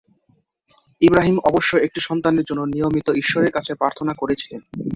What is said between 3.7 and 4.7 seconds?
প্রার্থনা করেছিলেন।